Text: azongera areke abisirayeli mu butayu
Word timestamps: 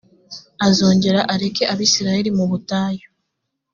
azongera 0.67 1.21
areke 1.33 1.63
abisirayeli 1.73 2.29
mu 2.37 2.45
butayu 2.51 3.07